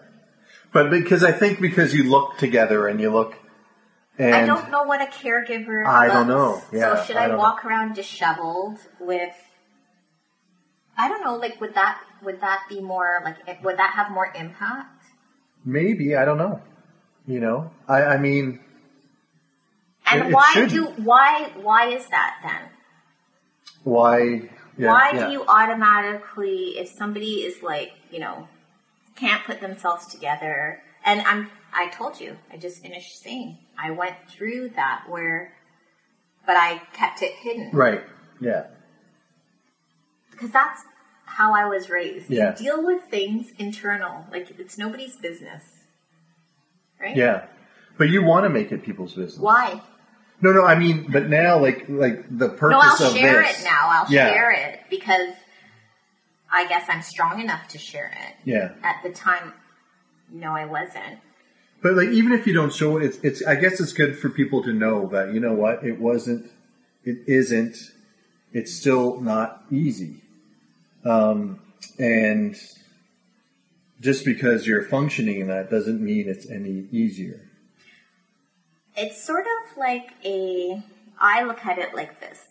[0.71, 3.35] But because I think because you look together and you look,
[4.17, 6.61] and I don't know what a caregiver I don't know.
[6.71, 9.33] Yeah, so should I I, walk around disheveled with,
[10.97, 14.31] I don't know, like would that, would that be more, like, would that have more
[14.35, 15.03] impact?
[15.65, 16.61] maybe I don't know.
[17.27, 18.59] You know, I, I mean,
[20.05, 20.71] And It- it why shouldn't.
[20.71, 22.69] do why why is that then?
[23.83, 24.49] why?
[24.77, 25.25] Yeah, why yeah.
[25.27, 28.47] do you automatically if somebody is like, you know,
[29.19, 34.15] can't put themselves together and I'm I told you, I just finished saying I went
[34.27, 35.53] through that where
[36.45, 37.69] but I kept it hidden.
[37.73, 38.01] Right.
[38.41, 38.67] Yeah.
[40.31, 40.81] Because that's
[41.25, 42.29] how I was raised.
[42.29, 42.51] Yeah.
[42.51, 44.25] You deal with things internal.
[44.31, 45.63] Like it's nobody's business.
[46.99, 47.15] Right?
[47.15, 47.45] Yeah.
[47.97, 49.37] But you want to make it people's business.
[49.39, 49.81] Why?
[50.41, 50.63] No, no.
[50.65, 53.61] I mean, but now, like, like the purpose No, I'll of share this.
[53.61, 53.79] it now.
[53.91, 54.29] I'll Yeah.
[54.29, 55.33] share it because
[56.51, 58.35] I guess I'm strong enough to share it.
[58.43, 58.73] Yeah.
[58.83, 59.53] At the time,
[60.31, 61.19] no, I wasn't.
[61.81, 63.45] But like, even if you don't show it, it's, it's.
[63.45, 66.51] I guess it's good for people to know that you know what it wasn't,
[67.03, 67.77] it isn't,
[68.51, 70.21] it's still not easy.
[71.05, 71.61] Um,
[71.97, 72.55] and
[74.01, 77.49] just because you're functioning in that doesn't mean it's any easier.
[78.97, 80.83] It's sort of like a.
[81.21, 82.41] I look at it like this.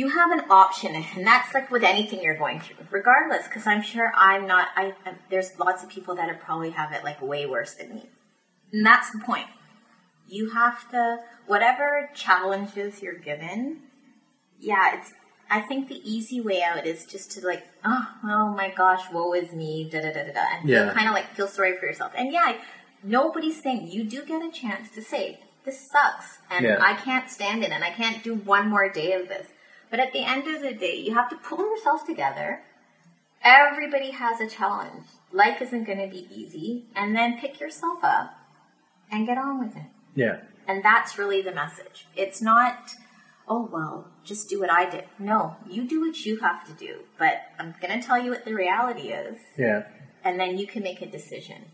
[0.00, 3.46] You have an option, and that's like with anything you're going through, regardless.
[3.46, 4.68] Because I'm sure I'm not.
[4.74, 4.94] I
[5.28, 8.08] there's lots of people that probably have it like way worse than me,
[8.72, 9.48] and that's the point.
[10.26, 13.82] You have to whatever challenges you're given.
[14.58, 15.12] Yeah, it's.
[15.50, 19.34] I think the easy way out is just to like, oh, oh my gosh, woe
[19.34, 20.94] is me, da da da da da, and Yeah.
[20.94, 22.12] kind of like feel sorry for yourself.
[22.16, 22.56] And yeah,
[23.02, 26.78] nobody's saying you do get a chance to say this sucks, and Yeah.
[26.80, 29.48] I can't stand it, and I can't do one more day of this.
[29.90, 32.62] But at the end of the day, you have to pull yourself together.
[33.42, 35.06] Everybody has a challenge.
[35.32, 38.34] Life isn't going to be easy, and then pick yourself up
[39.10, 39.86] and get on with it.
[40.14, 40.40] Yeah.
[40.68, 42.06] And that's really the message.
[42.14, 42.94] It's not,
[43.48, 45.04] oh, well, just do what I did.
[45.18, 47.00] No, you do what you have to do.
[47.18, 49.84] But I'm going to tell you what the reality is, Yeah.
[50.22, 51.64] and then you can make a decision.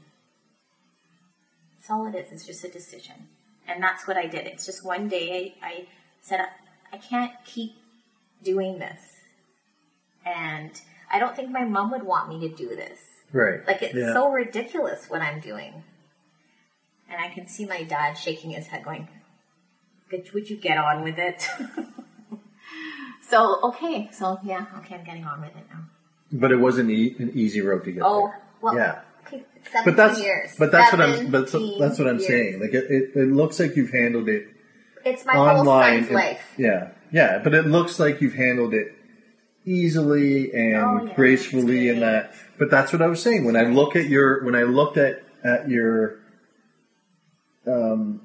[1.79, 2.33] That's all it is.
[2.33, 3.29] It's just a decision.
[3.69, 4.47] And that's what I did.
[4.47, 5.87] It's just one day I, I
[6.21, 6.41] said,
[6.93, 7.73] I can't keep
[8.43, 9.01] doing this.
[10.25, 10.71] And
[11.11, 12.99] I don't think my mom would want me to do this.
[13.33, 13.67] Right.
[13.67, 14.13] Like it's yeah.
[14.13, 15.85] so ridiculous what I'm doing.
[17.09, 19.09] And I can see my dad shaking his head going,
[20.11, 21.47] "Would- would you get on with it?
[23.29, 24.09] so, okay.
[24.13, 25.85] So, yeah, okay, I'm getting on with it now.
[26.33, 28.43] But it wasn't e- an easy road to get Oh, there.
[28.61, 29.01] well, Yeah.
[29.27, 29.45] okay,
[29.85, 30.55] But that's years.
[30.59, 32.27] but that's what I'm but so, that's what I'm years.
[32.27, 32.61] saying.
[32.61, 34.49] Like it, it, it looks like you've handled it
[35.05, 36.01] It's my whole online.
[36.03, 36.55] son's life.
[36.57, 38.89] Yeah, yeah, but it looks like you've handled it
[39.65, 42.35] easily and Oh, yeah, gracefully and that.
[42.59, 45.23] But that's what I was saying when I look at your when I looked at
[45.43, 46.19] at your
[47.67, 48.21] um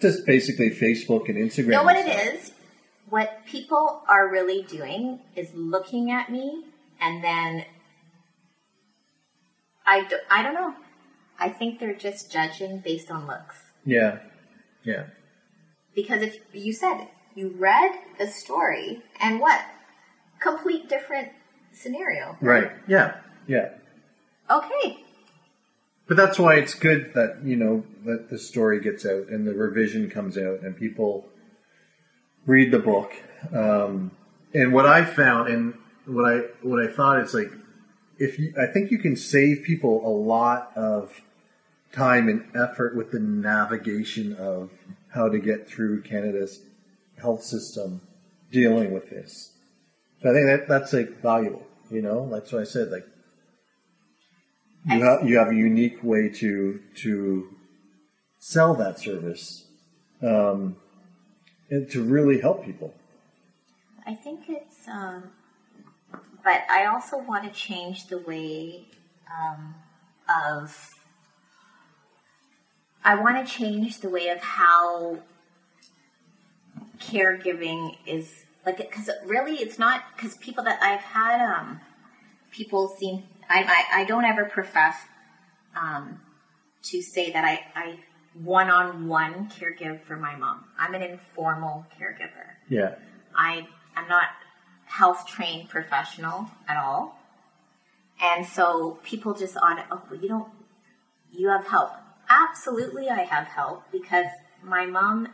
[0.00, 1.64] just basically Facebook and Instagram.
[1.64, 2.52] You know what it is?
[3.10, 6.64] what people are really doing is looking at me
[7.00, 7.64] and then
[9.84, 10.22] I, don't.
[10.30, 10.74] I don't know.
[11.38, 13.56] I think they're just judging based on looks.
[13.84, 14.18] Yeah.
[14.84, 15.06] Yeah.
[15.94, 19.62] Because if you said you read the story and what?
[20.40, 21.28] Complete different
[21.72, 22.36] scenario.
[22.40, 22.72] Right.
[22.88, 23.16] Yeah.
[23.46, 23.70] Yeah.
[24.50, 25.04] Okay.
[26.06, 29.54] But that's why it's good that, you know, that the story gets out and the
[29.54, 31.28] revision comes out and people
[32.46, 33.12] read the book.
[33.54, 34.10] Um,
[34.52, 35.74] and what I found and
[36.06, 37.52] what I what I thought is like
[38.18, 41.20] if you I think you can save people a lot of
[41.92, 44.70] time and effort with the navigation of
[45.14, 46.60] how to get through Canada's
[47.20, 48.00] health system
[48.50, 49.52] dealing with this.
[50.22, 52.28] So I think that that's like valuable, you know.
[52.30, 52.90] That's what I said.
[52.90, 53.06] Like
[54.86, 57.48] you have you have a unique way to to
[58.38, 59.66] sell that service
[60.22, 60.76] um,
[61.70, 62.94] and to really help people.
[64.06, 65.30] I think it's, um,
[66.42, 68.86] but I also want to change the way
[69.30, 69.74] um,
[70.28, 70.94] of.
[73.02, 75.20] I want to change the way of how
[77.00, 81.80] caregiving is like because really it's not because people that I've had um
[82.50, 84.96] people seem I I, I don't ever profess
[85.74, 86.20] um
[86.84, 87.98] to say that I I
[88.34, 90.64] one on one caregive for my mom.
[90.78, 92.54] I'm an informal caregiver.
[92.68, 92.94] Yeah.
[93.34, 94.28] I I'm not
[94.90, 97.16] health trained professional at all.
[98.22, 100.48] And so people just audit, oh, well, you don't,
[101.32, 101.92] you have help.
[102.28, 104.26] Absolutely, I have help because
[104.62, 105.28] my mom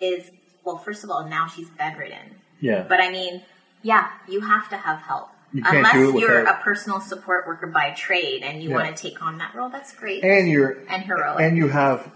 [0.00, 0.30] is,
[0.66, 2.34] well, first of all, now she's bedridden.
[2.60, 2.84] Yeah.
[2.88, 3.42] But I mean,
[3.82, 5.28] yeah, you have to have help.
[5.52, 8.74] You Unless you're a personal support worker by trade and you Yeah.
[8.82, 10.24] want to take on that role, that's great.
[10.24, 11.40] and you're And heroic.
[11.40, 12.10] and you have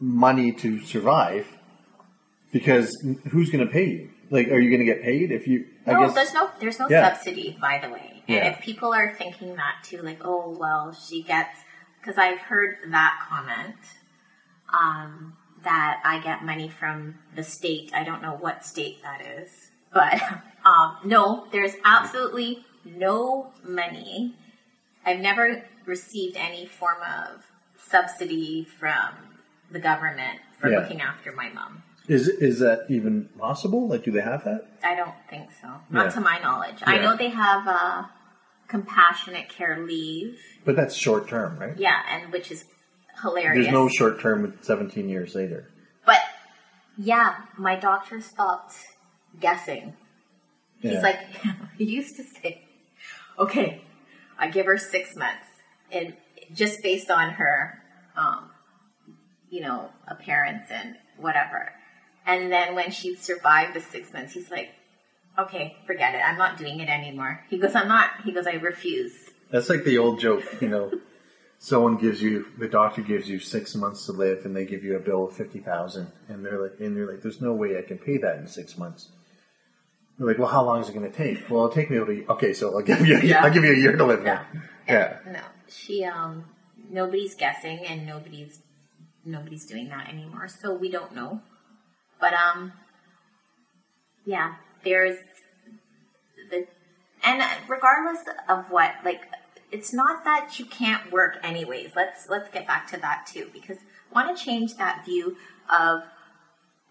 [0.00, 1.46] money to survive
[2.52, 2.90] because
[3.30, 4.10] who's going to pay you?
[4.30, 5.66] Like, are you going to get paid if you?
[5.86, 7.12] I No, guess there's no there's no Yeah.
[7.14, 8.24] subsidy, by the way.
[8.26, 8.50] And Yeah.
[8.50, 11.56] if people are thinking that too, like, oh well, she gets
[12.00, 13.76] because I've heard that comment
[14.72, 17.90] um, that I get money from the state.
[17.94, 20.20] I don't know what state that is, but
[20.64, 24.34] um, no, there's absolutely no money.
[25.04, 27.44] I've never received any form of
[27.78, 29.10] subsidy from
[29.70, 30.80] the government for Yeah.
[30.80, 31.82] looking after my mom.
[32.08, 33.88] is is that even possible?
[33.88, 34.66] Like, do they have that?
[34.84, 35.68] I don't think so.
[35.90, 36.10] Not Yeah.
[36.12, 36.78] to my knowledge.
[36.84, 38.04] I know they have uh,
[38.68, 40.38] compassionate care leave.
[40.64, 41.76] But that's short term, right?
[41.76, 42.64] Yeah, and which is
[43.22, 43.64] hilarious.
[43.66, 45.68] There's no short term with 17 years later.
[46.04, 46.18] But
[46.98, 48.74] yeah, my doctor stopped
[49.40, 49.94] guessing.
[50.80, 51.00] He's Yeah.
[51.02, 51.18] like,
[51.78, 52.62] he used to say,
[53.38, 53.82] okay,
[54.38, 55.46] I give her six months,
[55.90, 56.14] and
[56.54, 57.82] just based on her,
[58.16, 58.50] um,
[59.50, 61.72] you know, appearance and whatever.
[62.26, 64.70] And then when she survived the six months, he's like,
[65.38, 66.18] okay, forget it.
[66.18, 67.44] I'm not doing it anymore.
[67.48, 68.10] He goes, I'm not.
[68.24, 69.12] He goes, I refuse.
[69.50, 70.90] That's like the old joke, you know.
[71.58, 74.96] Someone gives you the doctor gives you six months to live, and they give you
[74.96, 77.82] a bill of fifty thousand, and they're like, and you're like, "There's no way I
[77.82, 79.08] can pay that in six months."
[80.18, 81.96] They're like, "Well, how long is it going to take?" Well, it'll take me.
[81.96, 82.24] A, year.
[82.30, 83.16] okay, so I'll give you.
[83.18, 83.42] A, Yeah.
[83.44, 84.44] I'll give you a year to live Yeah.
[84.52, 84.62] now.
[84.88, 85.18] Yeah.
[85.32, 86.44] No, she um
[86.90, 88.60] nobody's guessing and nobody's
[89.24, 90.48] nobody's doing that anymore.
[90.48, 91.40] So we don't know.
[92.20, 92.72] But um
[94.26, 95.16] yeah, there's
[96.50, 96.66] the
[97.24, 99.22] and regardless of what like
[99.72, 101.92] it's not that you can't work anyways.
[101.96, 105.36] Let's let's get back to that too because I want to change that view
[105.68, 106.02] of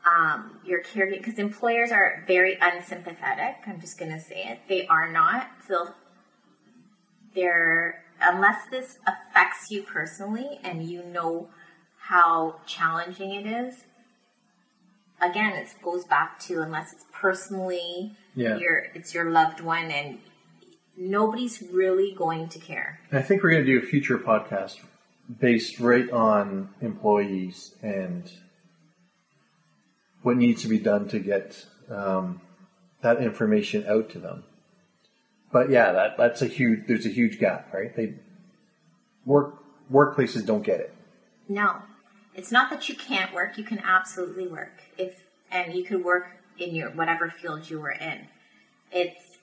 [0.05, 3.55] um, your caregiving because employers are very unsympathetic.
[3.65, 4.59] I'm just going to say it.
[4.67, 5.47] They are not.
[5.67, 5.93] So
[7.33, 11.49] there unless this affects you personally and you know
[11.97, 13.83] how challenging it is
[15.21, 18.57] again it goes back to unless it's personally Yeah.
[18.57, 20.19] your it's your loved one and
[20.97, 24.79] nobody's really going to care I think we're going to do a future podcast
[25.39, 28.31] based right on employees and
[30.21, 32.41] what needs to be done to get um,
[33.01, 34.43] that information out to them.
[35.51, 36.87] But yeah, that that's a huge.
[36.87, 37.95] There's a huge gap, right?
[37.95, 38.15] They
[39.25, 40.93] work workplaces don't get it.
[41.47, 41.77] no
[42.33, 46.27] it's not that you can't work you can absolutely work if and you could work
[46.57, 48.27] in your whatever field you were in
[48.91, 49.34] it's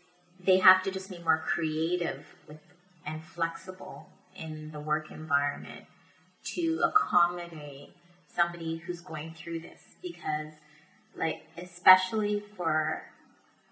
[0.45, 2.59] they have to just be more creative with
[3.07, 5.85] and flexible in the work environment
[6.45, 7.91] to accommodate
[8.29, 10.53] somebody who's going through this because
[11.17, 13.03] like especially for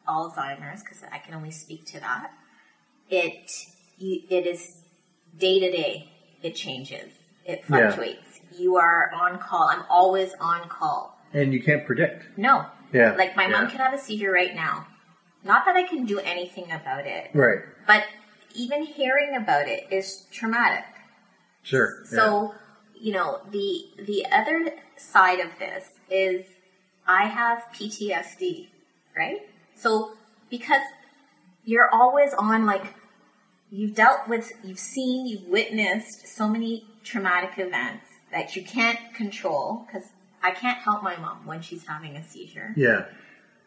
[0.09, 2.31] alzheimer's because i can only speak to that
[3.09, 3.51] it
[3.99, 4.79] you, it is
[5.39, 6.09] day to day
[6.43, 7.13] it changes
[7.47, 7.91] it Yeah.
[7.91, 12.27] fluctuates you are on call i'm always on call And you can't predict.
[12.37, 13.15] no Yeah.
[13.17, 14.87] Like my mom can have a seizure right now.
[15.45, 17.61] Not that I can do anything about it, Right.
[17.87, 18.05] but
[18.55, 20.85] even hearing about it is traumatic.
[21.63, 22.01] Sure.
[22.05, 22.09] yeah.
[22.11, 22.55] So,
[22.99, 26.45] you know, the the other side of this is
[27.07, 28.69] I have PTSD,
[29.17, 29.49] right?
[29.75, 30.13] So
[30.51, 30.83] because
[31.65, 32.95] you're always on like
[33.71, 39.87] you've dealt with you've seen, you've witnessed so many traumatic events that you can't control
[39.91, 40.03] cuz
[40.43, 42.73] I can't help my mom when she's having a seizure.
[42.77, 43.05] Yeah.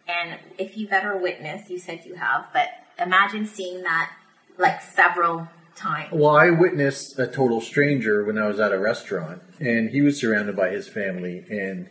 [0.08, 2.68] And if you've ever witnessed, you said you have, but
[3.00, 4.12] imagine seeing that
[4.58, 6.12] like several times.
[6.12, 10.20] Well, I witnessed a total stranger when I was at a restaurant, and he was
[10.20, 11.90] surrounded by his family, and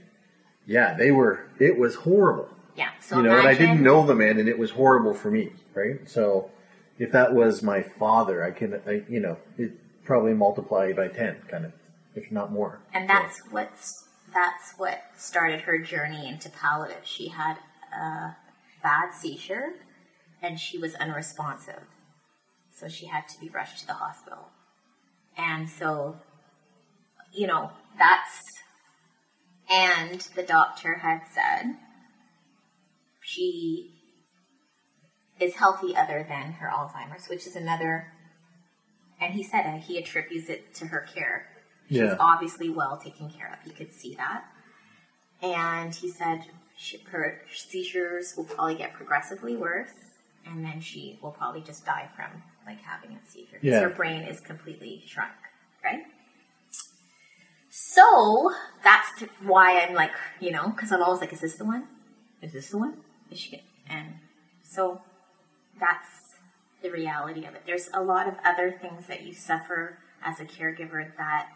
[0.66, 1.46] yeah, they were.
[1.58, 2.48] It was horrible.
[2.76, 2.90] Yeah.
[3.00, 5.52] So you know, and I didn't know the man, and it was horrible for me,
[5.74, 6.08] right?
[6.08, 6.50] So,
[6.98, 9.72] if that was my father, I can, I, you know, it
[10.04, 11.72] probably multiply by ten, kind of,
[12.14, 12.80] if not more.
[12.94, 17.04] And that's what's that's what started her journey into palliative.
[17.04, 17.58] She had
[17.92, 18.36] a
[18.82, 19.74] bad seizure
[20.42, 21.82] and she was unresponsive.
[22.74, 24.48] So she had to be rushed to the hospital.
[25.36, 26.16] And so
[27.32, 28.42] you know, that's
[29.70, 31.76] and the doctor had said
[33.22, 33.94] she
[35.40, 38.12] is healthy other than her Alzheimer's, which is another
[39.20, 41.46] and he said it, he attributes it to her care.
[41.88, 42.16] She's Yeah.
[42.18, 43.60] obviously well taken care of.
[43.64, 44.44] He could see that.
[45.40, 46.44] And he said
[47.10, 49.92] her seizures will probably get progressively worse,
[50.46, 53.80] and then she will probably just die from like having a seizure because Yeah.
[53.80, 55.32] her brain is completely shrunk,
[55.84, 56.04] right?
[57.70, 58.50] So
[58.84, 61.88] that's th- why I'm like, you know, because I'm always like, is this the one?
[62.42, 62.98] Is this the one?
[63.30, 63.62] Is she?
[63.88, 64.18] And
[64.62, 65.00] so
[65.80, 66.34] that's
[66.82, 67.62] the reality of it.
[67.66, 71.48] There's a lot of other things that you suffer as a caregiver that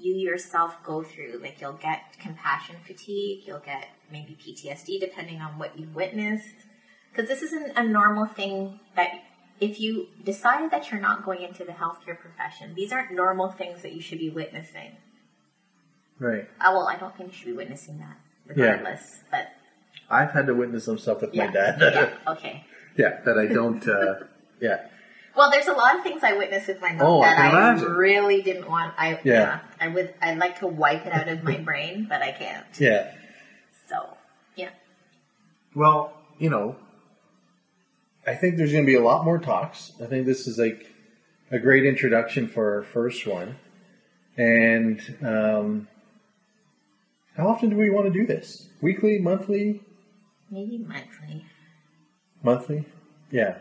[0.00, 1.40] you yourself go through.
[1.42, 6.66] Like you'll get compassion fatigue, you'll get maybe PTSD depending on what you've witnessed.
[7.10, 9.22] Because this isn't a normal thing that
[9.60, 13.82] if you decided that you're not going into the healthcare profession, these aren't normal things
[13.82, 14.92] that you should be witnessing.
[16.18, 16.48] Right.
[16.60, 19.20] Uh, well, I don't think you should be witnessing that regardless.
[19.30, 19.48] But
[20.10, 21.46] I've had to witness some stuff with yeah.
[21.46, 21.78] my dad.
[21.80, 22.32] yeah.
[22.32, 22.64] Okay.
[22.96, 23.86] yeah, that I don't.
[23.86, 24.14] Uh,
[24.60, 24.86] yeah.
[25.38, 27.86] Well, there's a lot of things I witnessed with my mom Oh, I that can
[27.86, 28.92] I, really didn't want.
[28.98, 29.60] I Yeah.
[29.80, 30.12] I would.
[30.20, 32.66] I'd like to wipe it out of my brain, but I can't.
[32.76, 33.14] Yeah.
[33.88, 34.16] So
[34.56, 34.70] yeah,
[35.76, 36.74] Well, you know,
[38.26, 39.92] I think there's going to be a lot more talks.
[40.02, 40.92] I think this is like
[41.52, 43.58] a great introduction for our first one.
[44.36, 45.88] And um,
[47.36, 48.68] how often do we want to do this?
[48.80, 49.82] Weekly, monthly,
[50.50, 51.44] maybe monthly.
[52.42, 52.84] monthly?
[53.30, 53.58] Yeah.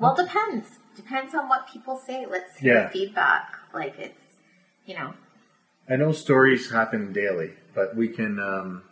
[0.00, 0.78] Well, depends.
[0.96, 2.26] Depends on what people say.
[2.28, 2.88] Let's hear Yeah.
[2.88, 3.54] feedback.
[3.72, 4.20] Like it's,
[4.86, 5.14] you know,
[5.88, 8.38] I know stories happen daily, but we can.
[8.38, 8.82] Um,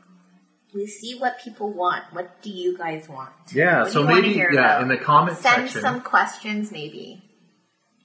[0.74, 2.04] we see what people want.
[2.12, 3.30] What do you guys want?
[3.52, 4.82] yeah, What so maybe yeah, about?
[4.82, 5.80] in the comments Send section.
[5.80, 7.22] some questions, maybe,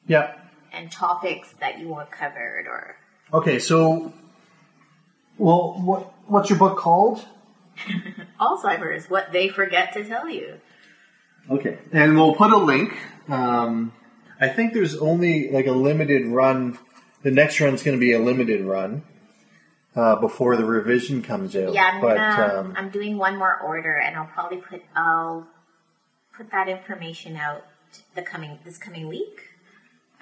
[0.07, 0.35] Yeah.
[0.71, 2.95] and topics that you want covered, or
[3.33, 4.13] Okay, so
[5.37, 7.25] well, what what's your book called?
[8.39, 9.09] Alzheimer's.
[9.09, 10.59] What they forget to tell you.
[11.49, 12.95] Okay, and we'll put a link.
[13.27, 13.91] Um,
[14.39, 16.77] I think there's only like a limited run.
[17.21, 19.03] The next run's going to be a limited run
[19.95, 21.73] uh, before the revision comes out.
[21.73, 22.59] Yeah, I'm but gonna.
[22.59, 24.83] um, I'm doing one more order, and I'll probably put.
[24.95, 25.47] I'll
[26.35, 27.65] put that information out
[28.15, 29.49] the coming this coming week.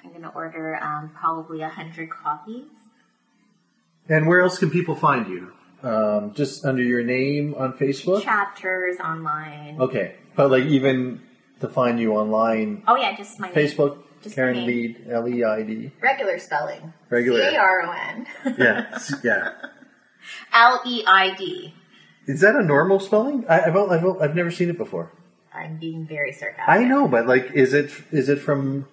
[0.04, 2.66] I'm gonna order um, probably a hundred copies.
[4.08, 5.52] and where else can people find you?
[5.82, 8.22] Um, just under your name on Facebook.
[8.22, 9.80] Chapters online.
[9.80, 11.20] Okay, but like even
[11.60, 13.54] to find you online, Oh yeah, just my name.
[13.56, 14.96] Facebook, Just Caron my name.
[14.96, 15.90] Leid, L E I D.
[16.00, 16.92] regular spelling.
[17.10, 17.50] Regular.
[17.50, 18.26] C A R O N.
[18.58, 19.52] Yeah, yeah.
[20.52, 21.74] L E I D.
[22.26, 23.44] Is that a normal spelling?
[23.48, 25.10] I, I've, I've I've never seen it before.
[25.52, 26.68] I'm being very sarcastic.
[26.68, 28.86] I know, but like, is it is it from?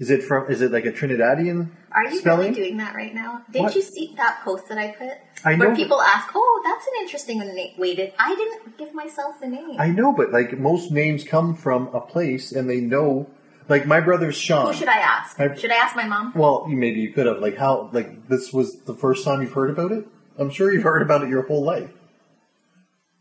[0.00, 0.50] Is it from?
[0.50, 2.52] Is it like a Trinidadian Are you spelling?
[2.52, 3.42] really doing that right now?
[3.52, 3.74] Did What?
[3.76, 5.10] you see that post that I put?
[5.44, 8.94] I Where know, people ask, "Oh, that's an interesting na- way to." I didn't give
[8.94, 9.76] myself the name.
[9.78, 13.28] I know, but like most names come from a place, and they know.
[13.68, 14.66] Like my brother's Sean.
[14.66, 15.38] Who should I ask?
[15.38, 16.32] I- should I ask my mom?
[16.34, 17.38] Well, maybe you could have.
[17.38, 17.90] Like how?
[17.92, 20.06] Like this was the first time you've heard about it.
[20.38, 21.90] I'm sure you've heard about it your whole life.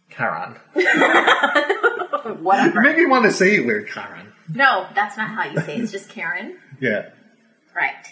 [0.10, 0.56] Caron.
[2.26, 2.82] You Whatever.
[2.82, 4.34] make me want to say it weird, Caron.
[4.54, 5.82] No, that's not how you say it.
[5.82, 6.58] It's just Caron.
[6.80, 7.10] Yeah.
[7.76, 8.06] Right.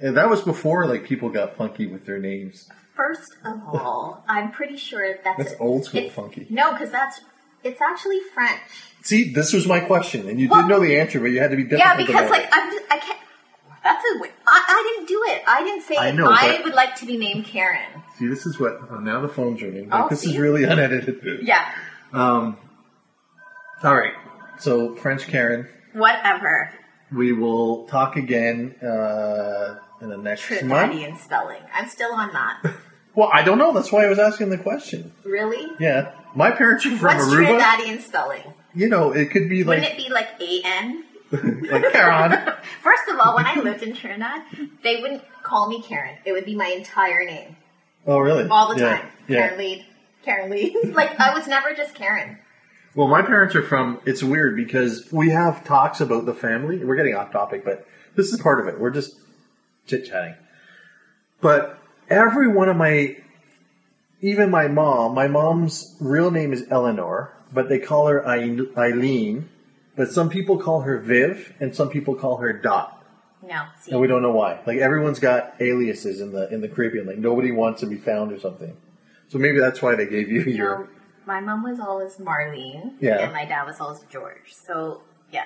[0.00, 2.68] And that was before like people got funky with their names.
[2.96, 5.58] First of all, I'm pretty sure that's That's it.
[5.60, 6.46] old school It's- funky.
[6.50, 7.20] No, because that's
[7.64, 8.60] it's actually French.
[9.02, 11.50] See, this was my question, and you Well- did know the answer, but you had
[11.50, 11.80] to be difficult.
[11.80, 12.48] Yeah, because like.
[12.52, 13.18] I'm just, I can't.
[13.82, 14.14] That's a.
[14.18, 15.42] wi- I, I didn't do it.
[15.46, 18.02] I didn't say I I, know, but- would like to be named Caron.
[18.18, 18.78] See, this is what.
[18.90, 19.88] Oh, now the phone's ringing.
[19.92, 20.38] Oh, Like, this is see?
[20.38, 21.20] really unedited.
[21.42, 21.68] Yeah.
[22.12, 22.56] Um.
[23.82, 24.14] All right.
[24.58, 26.70] So French Caron, Whatever.
[27.14, 30.92] We will talk again uh, in the next month.
[30.92, 31.62] Trinidadian spelling.
[31.72, 32.74] I'm still on that.
[33.16, 33.72] Well, I don't know.
[33.72, 35.12] That's why I was asking the question.
[35.22, 35.70] Really?
[35.78, 37.60] Yeah, my parents are from What's Aruba.
[37.60, 38.42] Trinidadian spelling?
[38.74, 41.04] You know, it could be like Wouldn't it be like A N?
[41.70, 42.32] like Karen.
[42.82, 44.42] First of all, when I lived in Trinidad,
[44.82, 46.16] they wouldn't call me Caron.
[46.24, 47.54] It would be my entire name.
[48.04, 48.48] Oh, really?
[48.48, 49.08] All the Yeah, time.
[49.28, 49.36] Yeah.
[49.46, 49.86] Caron Lee.
[50.24, 50.76] Caron Lee.
[50.92, 52.38] like, I was never just Caron.
[52.94, 54.00] Well, my parents are from.
[54.06, 56.84] It's weird because we have talks about the family.
[56.84, 58.78] We're getting off topic, but this is part of it.
[58.78, 59.16] We're just
[59.86, 60.34] chit chatting.
[61.40, 61.78] But
[62.08, 63.16] every one of my,
[64.20, 69.48] even my mom, my mom's real name is Eleanor, but they call her Eileen.
[69.96, 73.04] But some people call her Viv, and some people call her Dot,
[73.42, 73.92] No, see.
[73.92, 74.60] and we don't know why.
[74.66, 77.06] Like everyone's got aliases in the in the Caribbean.
[77.06, 78.76] Like nobody wants to be found or something.
[79.28, 80.76] So maybe that's why they gave you your.
[80.76, 80.88] Um,
[81.26, 82.92] No, my mom was always Marlene.
[83.00, 83.18] Yeah.
[83.20, 84.52] And my dad was always George.
[84.54, 85.02] So,
[85.32, 85.44] yeah.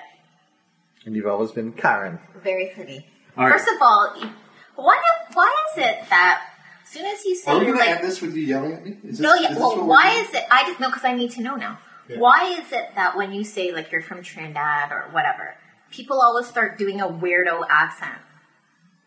[1.05, 2.19] And you've always been Caron.
[2.43, 3.05] Very pretty.
[3.37, 3.53] All right.
[3.59, 4.29] First of all, you-
[4.75, 4.97] why,
[5.33, 6.41] why is it that
[6.83, 8.73] as soon as you say, Are we going to like, end this with you yelling
[8.73, 8.97] at me?
[9.03, 9.43] Is No, yeah.
[9.43, 10.25] is this Well, what why doing?
[10.25, 10.43] is it?
[10.49, 11.79] I just know because I need to know now.
[12.07, 12.17] Yeah.
[12.19, 15.55] Why is it that when you say like you're from Trinidad or whatever,
[15.91, 18.17] people always start doing a weirdo accent?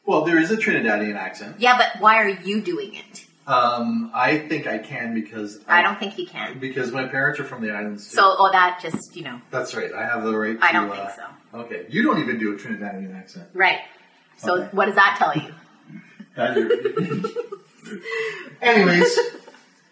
[0.07, 1.57] Well, there is a Trinidadian accent.
[1.59, 3.25] Yeah, but why are you doing it?
[3.47, 6.59] Um, I think I can because I don't think you can.
[6.61, 8.09] because my parents are from the islands.
[8.09, 8.17] too.
[8.17, 9.93] So, oh, that just you know, that's right.
[9.93, 10.57] I have the right.
[10.61, 11.59] I don't uh, think so.
[11.61, 13.49] Okay, you don't even do a Trinidadian accent.
[13.53, 13.81] Right.
[14.37, 14.69] So, Okay.
[14.77, 15.53] what does that tell you?
[18.63, 19.19] Anyways,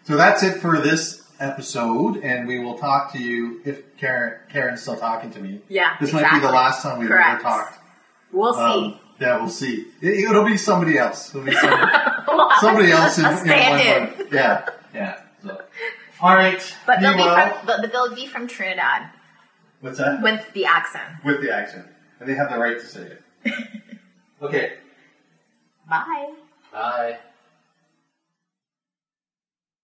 [0.05, 4.81] so that's it for this episode, and we will talk to you if Caron Caron's
[4.81, 5.59] still talking to me.
[5.67, 7.29] Yeah, this might be the last time we've Correct.
[7.31, 7.79] ever talked.
[8.31, 9.01] We'll Um, see.
[9.21, 9.85] Yeah, we'll see.
[10.01, 11.29] It, will be somebody else.
[11.29, 11.91] It'll be somebody,
[12.59, 14.17] somebody else in, in one stand-in.
[14.17, 14.33] month.
[14.33, 15.21] Yeah, yeah.
[15.43, 15.61] So.
[16.19, 16.75] All right.
[16.87, 17.57] But be they'll be, well.
[17.57, 19.11] from, but they'll be from Trinidad
[19.79, 20.23] What's that?
[20.23, 21.23] with the accent.
[21.23, 21.85] With the accent,
[22.19, 23.11] and they have the right to say
[23.45, 23.53] it.
[24.41, 24.73] okay.
[25.87, 26.33] Bye.
[26.73, 27.19] Bye.